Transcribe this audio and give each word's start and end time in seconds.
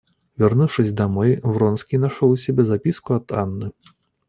Вернувшись 0.37 0.91
домой, 0.91 1.39
Вронский 1.43 1.99
нашел 1.99 2.31
у 2.31 2.37
себя 2.37 2.63
записку 2.63 3.13
от 3.13 3.31
Анны. 3.31 3.71